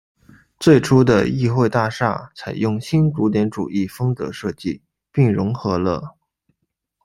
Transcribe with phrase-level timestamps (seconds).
[0.59, 4.81] 最初的议会大厦采用新古典主义风格设计，
[5.11, 6.17] 并融合了。